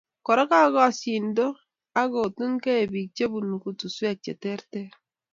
Kora, 0.25 0.43
kokasindosh 0.51 1.61
akotunkei 2.01 2.85
bik 2.93 3.09
che 3.17 3.25
bunu 3.31 3.55
kutuswek 3.63 4.17
che 4.25 4.33
ter 4.41 4.61
ter 4.71 4.91